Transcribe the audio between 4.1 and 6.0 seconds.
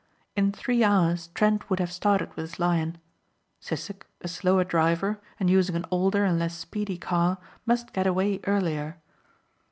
a slower driver and using an